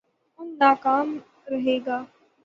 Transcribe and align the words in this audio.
ان 0.39 0.47
کانام 0.83 1.09
رہے 1.51 1.77
گا۔ 1.85 1.97